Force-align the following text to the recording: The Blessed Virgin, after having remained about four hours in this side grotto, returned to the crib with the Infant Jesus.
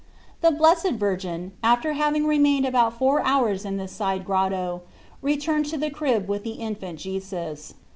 The 0.41 0.49
Blessed 0.49 0.93
Virgin, 0.93 1.51
after 1.61 1.93
having 1.93 2.25
remained 2.25 2.65
about 2.65 2.97
four 2.97 3.21
hours 3.21 3.65
in 3.65 3.77
this 3.77 3.91
side 3.91 4.25
grotto, 4.25 4.81
returned 5.21 5.67
to 5.67 5.77
the 5.77 5.91
crib 5.91 6.27
with 6.27 6.41
the 6.43 6.53
Infant 6.57 6.97
Jesus. 6.97 7.75